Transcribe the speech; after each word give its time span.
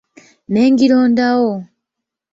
Ne 0.51 0.61
ngirondawo! 0.71 1.53